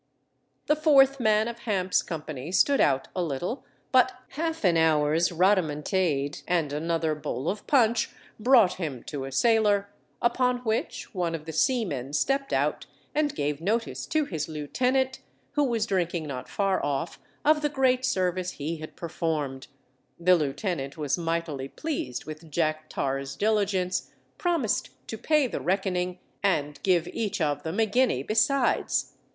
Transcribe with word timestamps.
The 0.65 0.75
fourth 0.75 1.19
man 1.19 1.47
of 1.47 1.59
Hamp's 1.59 2.01
company 2.01 2.51
stood 2.51 2.81
out 2.81 3.09
a 3.15 3.21
little, 3.21 3.63
but 3.91 4.13
half 4.29 4.63
an 4.63 4.75
hour's 4.75 5.31
rhodomantade 5.31 6.41
and 6.47 6.73
another 6.73 7.13
bowl 7.13 7.47
of 7.47 7.67
punch 7.67 8.09
brought 8.39 8.77
him 8.77 9.03
to 9.03 9.25
a 9.25 9.31
sailor, 9.31 9.89
upon 10.19 10.57
which 10.63 11.13
one 11.13 11.35
of 11.35 11.45
the 11.45 11.53
seamen 11.53 12.13
stepped 12.13 12.51
out, 12.51 12.87
and 13.13 13.35
gave 13.35 13.61
notice 13.61 14.07
to 14.07 14.25
his 14.25 14.49
lieutenant, 14.49 15.19
who 15.51 15.63
was 15.65 15.85
drinking 15.85 16.25
not 16.25 16.49
far 16.49 16.83
off, 16.83 17.19
of 17.45 17.61
the 17.61 17.69
great 17.69 18.03
service 18.03 18.53
he 18.53 18.77
had 18.77 18.95
performed, 18.95 19.67
the 20.19 20.33
lieutenant 20.35 20.97
was 20.97 21.15
mightily 21.15 21.67
pleased 21.67 22.25
with 22.25 22.49
Jack 22.49 22.89
Tar's 22.89 23.35
diligence, 23.35 24.09
promised 24.39 24.89
to 25.07 25.15
pay 25.15 25.45
the 25.45 25.61
reckoning, 25.61 26.17
and 26.41 26.81
give 26.81 27.07
each 27.09 27.39
of 27.39 27.61
them 27.61 27.79
a 27.79 27.85
guinea 27.85 28.23
besides. 28.23 29.13